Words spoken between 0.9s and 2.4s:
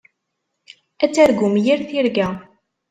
Ad targum yir tirga.